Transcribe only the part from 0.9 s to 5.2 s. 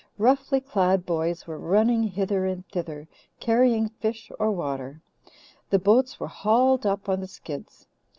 boys were running hither and thither, carrying fish or water.